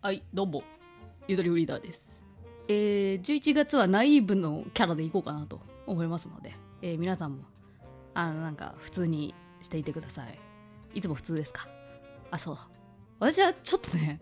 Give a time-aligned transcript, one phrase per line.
[0.00, 0.62] はいどうも。
[1.26, 2.20] ゆとりフリーダーです。
[2.68, 7.42] えー、11月はナイーブのキャラでいこうかなと思いますので、えー皆さんも
[8.14, 10.38] あのなんか普通にしていてください。
[10.94, 11.66] いつも普通ですか？
[12.30, 12.58] あそう。
[13.18, 14.20] 私はちょっとね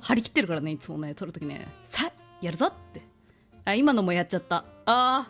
[0.00, 1.68] 張り切ってるからねいつもね撮るときね。
[1.84, 2.10] さ
[2.40, 3.02] やるぞって。
[3.64, 4.64] あ今のもやっちゃった。
[4.86, 5.28] あ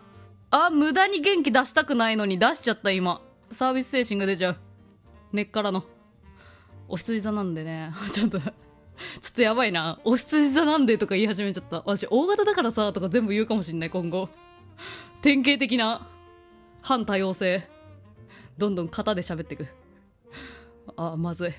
[0.51, 3.21] ーあ無駄に元気出したくないのに出しちゃった今。
[3.51, 4.57] サービス精神が出ちゃう。
[5.35, 5.85] 根っからの。
[6.89, 8.39] お羊座なんでね ちょっと
[9.21, 10.01] ちょっとやばいな。
[10.05, 11.83] お羊座なんでとか言い始めちゃった。
[11.84, 14.29] 私大型だからさとか全部言うかもしんない今後。
[15.23, 16.09] 典型的な
[16.83, 17.69] 反多様性。
[18.59, 19.67] どんどん型で喋ってく。
[20.97, 21.53] あまずい。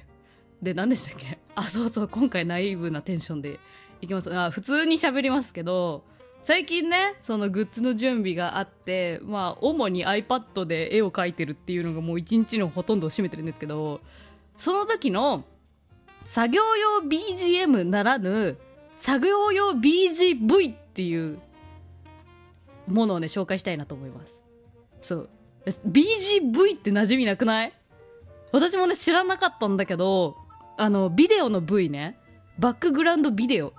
[0.62, 1.38] で何でしたっけ？
[1.56, 3.60] あそうそう今回ナイーブなテンションで。
[4.00, 4.32] いきます。
[4.36, 6.04] あ普通に喋りますけど
[6.44, 14.02] 最近ねそのグッズの準備があってまあ主に iPad で絵を描いてるっていうのがもう一日のほとんどを占めてるんですけど
[14.56, 15.46] その時の
[16.28, 18.58] 作業用 BGM ならぬ
[18.98, 21.40] 作業用 BGV っていう
[22.88, 24.38] ものをね紹介したいなと思います。
[25.02, 25.30] そう。
[25.66, 27.74] BGV って馴染みなくない？
[28.52, 30.36] 私もね知らなかったんだけど
[30.78, 32.18] あのビデオの V ね。
[32.60, 33.74] バックグラウンドビデオ。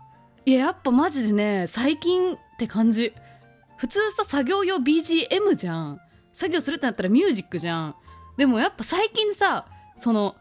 [0.46, 3.12] いややっぱマジでね最近って感じ。
[3.76, 6.00] 普通さ作業用 BGM じゃん。
[6.32, 7.94] 作業するってなったらミュージックじゃん。
[8.36, 10.34] でもやっぱ最近さその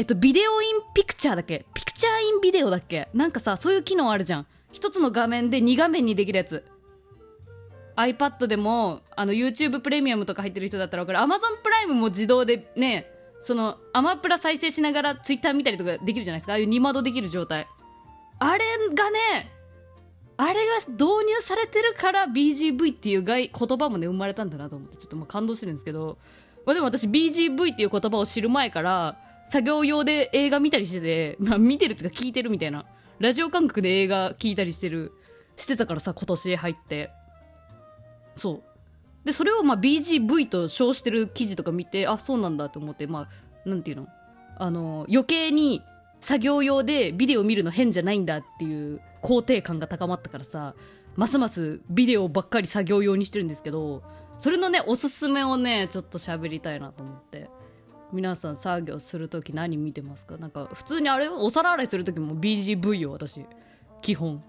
[0.00, 1.66] えっとビデオインピクチャーだっけ？
[1.74, 3.10] ピクチャーインビデオだっけ？
[3.12, 4.46] なんかさそういう機能あるじゃん。
[4.72, 6.64] 一つの画面で2画面にできるやつ。
[7.96, 11.30] iPad でもあの YouTube プレミアムとか入ってる人だったら分かる。
[11.30, 13.10] Amazon プライムも自動でね
[13.42, 16.54] そのアマプラ再生しながら Twitter 見たりとかできるじゃないですか。
[16.54, 17.68] ああいう二窓できる状態。
[18.38, 18.64] あれ
[18.94, 19.52] がね
[20.38, 26.16] あれが導入されてるから BGV っていう言葉もね生まれたんだなと思ってちょっとまあ感動してるんですけど、
[26.64, 29.18] まあ、でも私 BGV っていう言葉を知る前から
[29.50, 32.86] 作業用で映画見たりしてて、 まあ、見てるっていうか聞いてるみたいな。
[33.18, 35.12] ラジオ感覚で映画聞いたりしてる
[35.56, 37.10] してたからさ今年入って。
[38.36, 38.62] そう。
[39.24, 43.28] でそれをまあ BGV と称してる記事とか見てあそうなんだと思ってま
[43.64, 44.06] あなんていうの？
[44.56, 45.82] あの余計に
[46.20, 50.74] 作業用でビデオ見るの変じゃないんだっていう肯定感が高まったからさ
[51.16, 54.02] ますますビデオばっかり作業用にしてるんですけど
[54.38, 57.50] それのねおすすめをねちょっと喋りたいなと思って。
[58.12, 60.36] 皆さん作業する時何見てますか？
[60.36, 63.44] なんか普通にあれお皿洗いする時も BGV よ私
[64.02, 64.42] 基本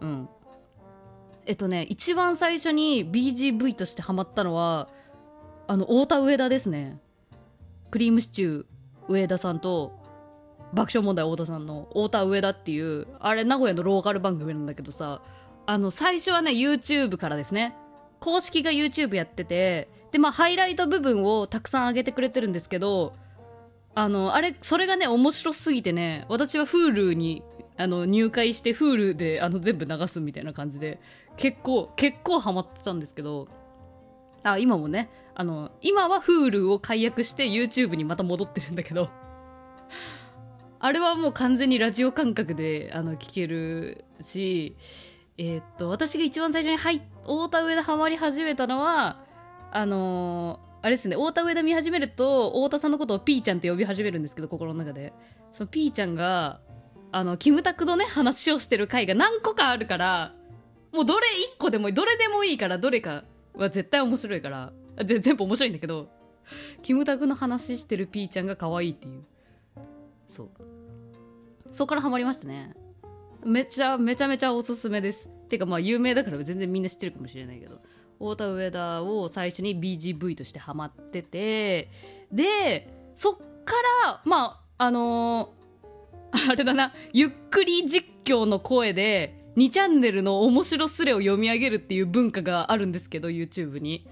[0.00, 0.28] うん
[1.46, 4.88] えっとね一番最初に BGV としてハマったのは
[5.66, 6.98] あの太田上田ですね。
[7.90, 8.64] クリームシチュー
[9.08, 9.92] 上田さんと
[10.72, 15.20] 爆笑問題太田さんの太田上田っていうあれ名古屋のローカル番組なんだけどさ
[15.66, 17.76] あの最初はね YouTube からですね。
[18.18, 23.14] 公式が YouTube やっててでまあハイライト部分をたくさん上げてくれてるんですけど
[23.94, 27.42] あのあれそれがね面白すぎてね私は Hulu に
[27.76, 31.00] あの入会して Hulu であの全部流すみたいな感じで
[31.36, 33.48] 結構結構ハマってたんですけど
[34.42, 39.08] あ今もねあの今は Hulu を解約して YouTube にまた戻ってるんだけど
[40.78, 44.76] あれはもう完全にラジオ感覚であの聞けるし
[45.38, 49.21] えーっと私が一番最初に入太田上田ハマり始めたのは
[49.72, 55.12] あのーあれですね太田上田見始めると太田さんのことをピーちゃんって呼び始めるんですけど心の中で。
[55.52, 56.60] そのピーちゃんが
[57.12, 60.34] あのキムタクのね話をしてる回が何個かあるから
[60.92, 63.24] もうどれ1個でもいいどれでもいいからどれか
[63.54, 64.72] は絶対面白いから
[65.04, 66.08] ぜ全部面白いんだけど
[66.82, 69.22] キムタクの話してるピーちゃんが可愛いっていう。
[70.28, 70.50] そう。
[71.70, 72.74] そこからハマりましたね。
[73.44, 75.28] めちゃめちゃめちゃおすすめです。
[75.48, 77.80] てかまあ有名だから全然みんな知ってるかもしれないけど。
[78.18, 81.90] 太田上田を最初に BGV としてハマってて
[82.30, 83.74] でそっか
[84.06, 85.62] らまああのー
[86.50, 94.06] あれだなゆっくり実況の声で2チャンネルの面白スレを読み上げるっていう文化があるんですけど YouTube に。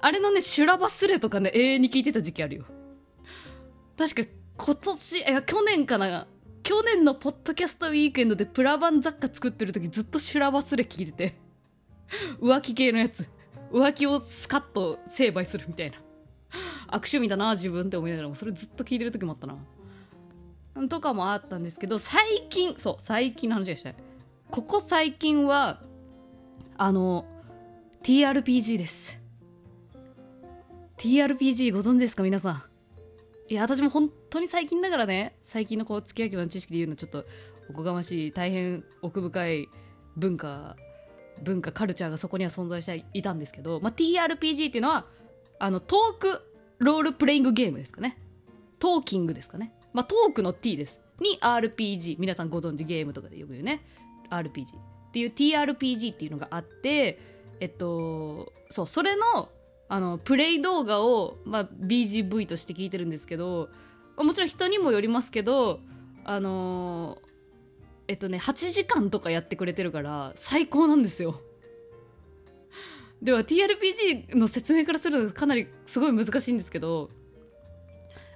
[0.00, 2.64] あれのね修羅場スレとかね永遠に聞いてた時期あるよ。
[3.96, 6.26] 確か今年いや去年かな。
[6.62, 11.43] 去年のポッドキャストウィークエンドでプラバン雑貨作ってる時ずっと修羅場スレ聞いてて。
[12.40, 13.28] 浮気系のやつ。
[13.72, 15.96] 浮気をスカッと成敗するみたいな。
[16.86, 18.34] 悪趣味だな自分って思いながらも。
[18.34, 19.56] それずっと聞いてる時もあったな。
[20.88, 23.90] とかもあったんですけど最近そう最近の話がした。
[23.90, 23.96] い
[24.50, 25.82] ここ最近は
[26.76, 27.26] あの
[28.02, 29.20] TRPG です。
[30.98, 32.62] TRPG ご存知ですか皆さん。
[33.48, 35.36] いや私も本当に最近だからね。
[35.42, 37.24] 最近のこう付き合いの知識で言うのちょっと
[37.70, 39.68] おこがましい大変奥深い
[40.16, 40.76] 文化
[41.42, 45.06] 文化カルチャーがそこには存在していたんですけど、まあ、TRPG っていうのは
[45.58, 46.42] あのトーク
[46.78, 48.18] ロールプレイングゲームですかね。
[48.78, 49.72] トーキングですかね。
[49.92, 51.00] まあトークの T です。
[51.20, 53.84] に RPG 皆さんご存知ゲームとかでよく言うね。
[54.30, 57.20] RPG っていう TRPG っていうのがあって
[57.60, 59.48] えっとそうそれの
[59.88, 63.68] あのプレイ動画を、まあ、BGV として聞いてるんですけど
[64.16, 65.80] もちろん人にもよりますけど
[66.24, 67.18] あの
[68.14, 71.40] えっとね8時間とかやってくれてるから最高なんですよ。
[73.20, 77.10] では TRPG の説明からするとかなりすごい難しいんですけど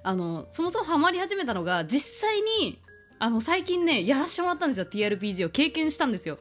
[0.03, 2.81] あのそもそもハマり始めたのが実際に
[3.19, 6.39] あの最近ねやらしてもらったんですよ TRPG を経験したんですよ。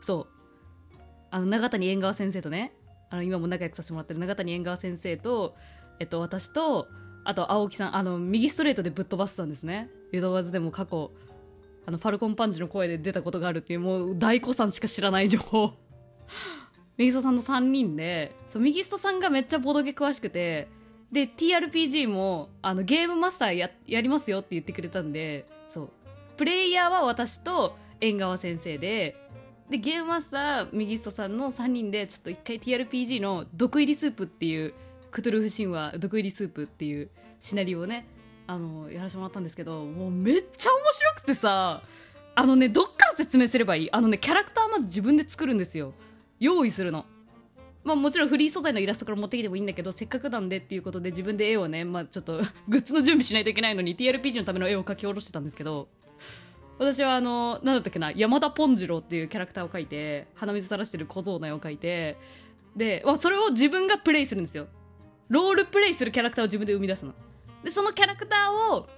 [0.00, 0.28] そ
[0.92, 0.96] う。
[1.32, 2.72] あの永谷縁側先生とね
[3.08, 5.56] あの今も仲良くさせてもらってる永谷縁側先生と、
[5.98, 6.86] えっと、私と
[7.24, 9.90] あと青木さんあの右ストレートでぶっ飛ばしてたんですね。
[10.12, 11.10] 湯戸わずでも過去
[11.86, 15.72] あのファルコンパンチの声で出たことがあるっていうもう大子さんしか知らない情報。
[16.96, 20.68] 右ストさんの3人でそう右ストさんがめっちゃボドゲ詳しくて
[21.10, 25.90] で TRPG もあのゲームマスターややりますよって言ってくれたんでそう
[26.36, 29.16] プレイヤーは私と縁側先生で
[29.70, 34.74] でゲームマスター右ストさんの3人でちょっと一回 TRPG の「毒入りスープ」っていう
[35.10, 37.08] クトゥルフ神話毒入りスープっていう
[37.40, 38.06] シナリオをね
[38.50, 41.82] あのやらせてもらったんですけどもうめっちゃ面白くてさ
[42.34, 43.92] あのねどっから説明すればいい？
[43.92, 45.92] あのねキャラクターまず自分で作るんですよ。
[46.40, 47.06] 用意するの。
[47.84, 55.88] まあもちろんフリー素材のイラストから持ってきてもいいんだけどせっかくなんでっていうことで自分で絵をねまあちょっと グッズの準備しないといけないのに TRPG のための絵を描き下ろしてたんですけど
[56.78, 62.18] 私はあの何だったっけな山田ポンジローっていうキャラクターを描いて鼻水垂らしてる小僧の絵を描いて
[62.74, 64.66] で、まあ、それを自分がプレイするんですよ。
[65.28, 67.14] ロールプレイするキャラクターを自分で生み出すの。
[67.64, 68.88] でそのキャラクターを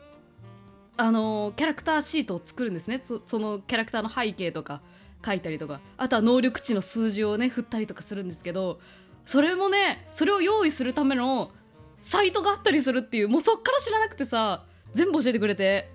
[0.96, 2.98] あのキャラクターシートを作るんですね。
[2.98, 4.82] そのキャラクターの背景とか
[5.24, 5.80] 書いたりとか。
[5.96, 8.80] あとは能力値の数字をね振ったりとかするんですけど
[9.24, 11.50] それもねそれを用意するための
[11.98, 15.90] サイトがあったりするっていうもうそっから知らなくてさ全部教えてくれて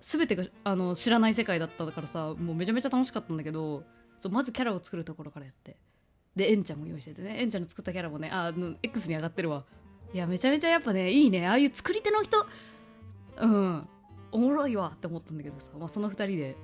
[0.00, 3.82] 全てがあの知らない世界だったからさもうめちゃめちゃ楽しかったんだけど
[4.18, 5.76] そうまずキャラを作るところからやって。
[6.36, 7.40] でエンちゃんも用意しててね。
[7.40, 9.64] エンちゃんの作ったキャラもねあの X に上がってるわ。
[10.14, 11.46] いやめちゃめちゃやっぱねいいね。
[11.46, 12.46] ああいう作り手の人
[13.38, 13.88] うん。
[14.32, 16.56] おもろいわって思ったんだけどさ、まあ、その2人で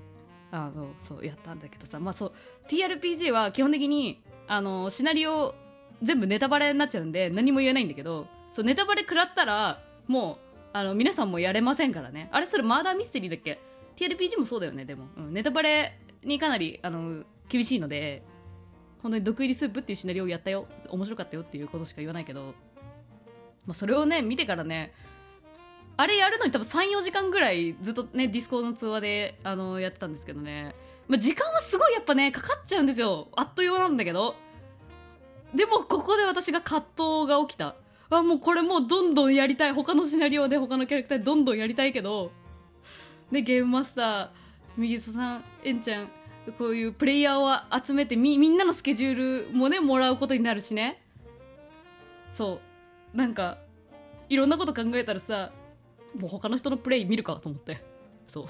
[0.50, 2.32] あのそうやったんだけどさ、まあ、そう
[2.68, 5.54] TRPG は基本的にあのシナリオ
[6.02, 10.36] 全部ネタバレになっちゃうんで何も言えないんだけどそうネタバレ食らったらもう
[10.74, 12.28] あの皆さんもやれませんからね。
[12.32, 13.58] あれそれマーダーミステリーだっけ
[13.96, 18.22] ？TRPG もそうだよねでも、うん、ネタバレにかなりあの厳しいので
[19.02, 20.66] 本当に毒入りスープっていうシナリオをやったよ。
[20.88, 22.54] 面白かったよっていうことしか言わないけど、
[23.66, 24.92] まあ、それをね見てからね
[25.96, 30.74] あれやるのに多分34時間ぐらいずっとねディスコードの通話であのやってたんですけどね、
[31.06, 33.28] まあ、時間はすごいやっぱねかかっちゃうんですよ。
[33.36, 34.34] あっという間なんだけど。
[35.54, 37.76] でもここで私が葛藤が起きた。
[38.08, 39.72] あもうこれもうどんどんやりたい。
[39.72, 42.32] 他のシナリオで他のキャラクターどんどんやりたいけど。
[43.30, 44.28] ねゲームマスター
[44.76, 46.08] 右裾さんえんちゃん
[46.58, 51.02] こういうプレイヤーを集めてみみんなのスケジュールもねもらうことになるしね。
[52.30, 52.71] そう。
[53.14, 53.58] なんか
[54.28, 55.52] いろんなこと考えたらさ
[56.18, 57.82] もう他の人のプレイ見るかと思って。
[58.26, 58.46] そう。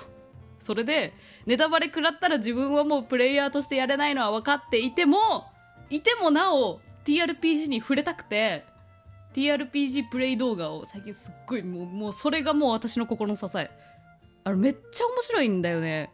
[0.60, 1.12] それで
[1.44, 5.46] ネタバレ食らったら自分はもうプレイヤーとしてやれないのは分かっていても
[5.90, 8.64] いてもなお TRPG に触れたくて
[9.34, 13.70] TRPG プレイ動画を最近すっごいもうもうそれがもう私の心の支え。
[14.44, 16.12] あれめっちゃ面白いんだよね。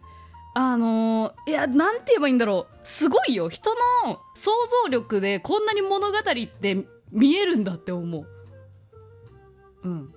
[0.54, 2.78] あのー、いやなんて言えばいいんだろう。
[2.82, 3.48] すごいよ。
[3.48, 4.50] 人の想
[4.84, 8.37] 像力でこんなに物語って見えるんだって思う。
[9.84, 10.14] うん。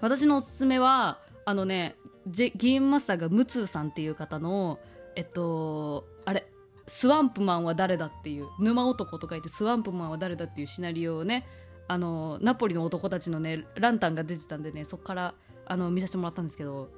[0.00, 1.96] 私のおすすめはあのね
[2.26, 4.78] ゲームマスターがムツーさんっていう方の
[5.16, 6.46] えっとあれ
[6.86, 11.46] スワンプマンは誰だっていう沼男と書いてスワンプマンは誰だっていうシナリオをね
[11.88, 15.34] あのナポリの男たちのねランタンが出てたんでねそこから
[15.66, 16.90] あの見させてもらったんですけど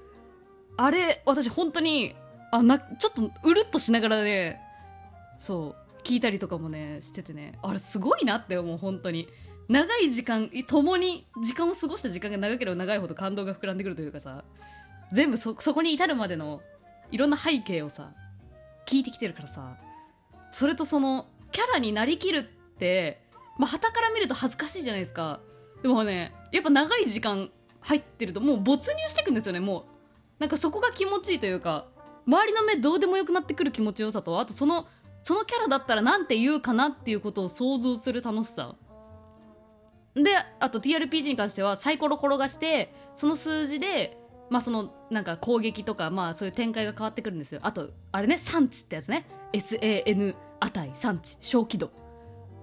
[0.77, 2.15] あれ私本当に
[2.53, 4.61] あなちょっとうるっとしながらね
[5.39, 9.29] そう聞いたりとかもねしててねあれすごいなって思う本当に。
[9.69, 14.45] 長い時間共に時間を過ごした時間が長ければ長いほど感動が膨らんでくるというかさ
[15.13, 16.61] 全部そこに至るまでの
[17.11, 18.13] いろんな背景をさ
[18.87, 19.77] 聞いてきてるからさ
[20.53, 22.43] それとそのキャラになりきるっ
[22.79, 23.25] て
[23.59, 25.41] まあ、旗から見ると恥ずかしいじゃないですか。
[25.83, 29.85] でもねやっぱ長い時間入ってるともう没入してくんですよねもう。
[30.39, 31.87] なんかそこが気持ちいいというか
[32.27, 34.87] 周りの目どうでもよくなってくる気持ちよさとあとその
[35.23, 38.75] そのキャラだったらなんて言うかなっていうことを想像する楽しさ。
[40.15, 40.31] で
[40.61, 44.17] あと TRPG に関してはサイコロ転がしてその数字で
[44.51, 47.61] まあそのなんか攻撃とかまあそういう展開が変わってくるんですよ。
[47.63, 49.27] あとあれね産地ってやつね。
[49.53, 51.91] SAN 値産地小気度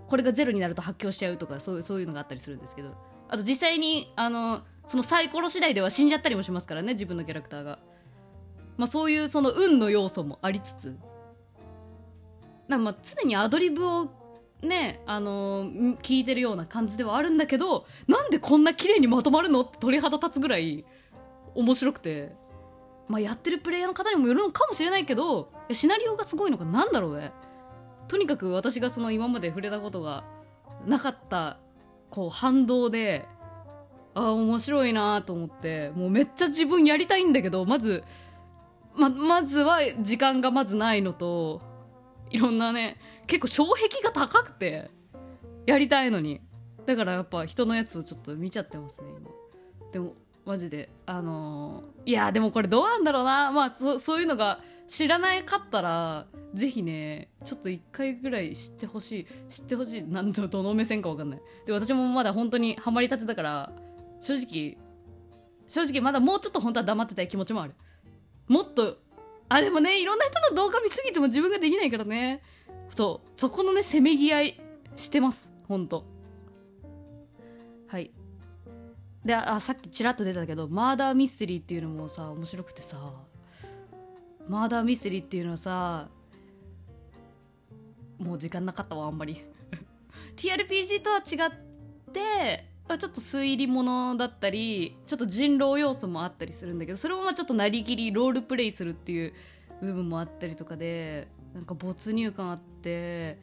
[0.07, 2.95] これがゼロになると発狂しちゃうとかそうそういうのがあったりするんですけど。
[3.29, 7.79] あと実際にあのそのサイコロ次第では死んじゃったりもしますからね自分のキャラクターが。
[8.77, 10.97] まあ、そういうその運の要素もありつつ。
[12.67, 14.09] なんかまあ常にアドリブを
[14.61, 20.85] ねあのー聞いてるような感じではあるんだけどなんでこんな綺麗にまとまるのって鳥肌立つぐらい
[21.55, 22.33] 面白くて、
[23.07, 27.31] まあ、やってるプレイヤーの方にもよるのかもしれないけどシナリオがすごいのかなんだろうね。
[28.07, 30.25] とにかく私がその今まで触れたことが
[30.85, 31.57] なかった
[32.09, 33.25] こう反動で
[34.13, 38.03] あー面白いなと思ってもうめっちゃ自分やりたいんだけどまず
[38.95, 41.61] ままずは時間がまずないのと
[42.29, 42.97] いろんなね
[43.31, 44.91] 結構障壁が高くて
[45.65, 46.41] やりたいのに。
[46.85, 49.29] だからやっぱ人のやつをちょっと見ちゃってますね今。
[49.93, 53.51] でもマジであのーいやでもこれどうなんだろうな。
[53.51, 54.59] まあそそういうのが
[54.89, 59.27] 知らないかったらぜひねちょっと一回ぐらい知ってほしい。
[59.49, 60.03] 知ってほしい。
[60.03, 61.41] なんとどの目線か分かんない。
[61.65, 63.71] で私もまだ本当にハマりたてだから
[64.19, 64.77] 正直
[65.69, 67.75] 正直まだもうちょっと本当は黙ってたい気持ちもある。
[68.49, 68.97] もっと
[69.47, 72.41] あでもねいろんな人の動画見すぎても自分ができないからね。
[72.91, 74.61] そうそこのねせめぎ合い
[74.95, 75.51] してます。
[75.67, 76.05] 本当。
[77.87, 78.11] はい。
[79.25, 82.97] であさっきちらっと出たけどマーダーミステリーっていうのもさ面白くてさ。
[84.47, 86.09] マーダーミステリーっていうのはさ
[88.17, 89.41] もう時間なかったわあんまり。
[90.35, 99.33] TRPG とは違ってまちょっと推理物だったりちょっと人狼要素もあったりするんだけどそれもまあちょっとなりきりロールプレイするっていう
[99.81, 103.39] 部分もあったりとかでなんか没入感あって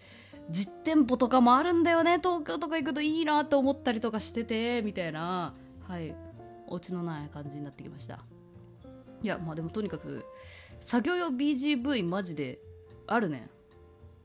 [0.50, 5.54] 実店舗とかもあるんだよね東京とか行くといいなって思ったりとかしててみたいな
[5.86, 6.14] はい
[6.66, 8.20] お家のない感じになってきました。
[9.22, 10.24] いやまあでもとにかく
[10.80, 12.58] 作業用 BGV マジで
[13.06, 13.48] あるね。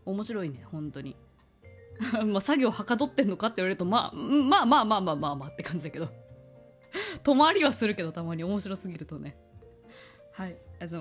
[0.06, 1.16] 面白いね本当に。
[2.28, 6.10] まあ作業はかどってんのかって言われるとまあまあまあまあまあまあまあって感じだけど。
[7.24, 9.38] 泊まりはするけどたまに面白すぎるとね。
[10.34, 10.96] はいありがとうございます